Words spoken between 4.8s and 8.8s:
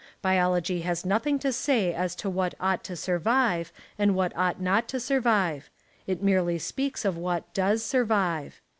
to survive; it merely speaks of what does survive.